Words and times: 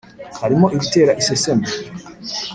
harimo 0.39 0.65
ibitera 0.75 1.11
iseseme, 1.21 1.65